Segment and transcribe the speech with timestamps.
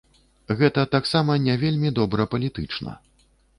[0.61, 2.99] Гэта таксама не вельмі добра палітычна.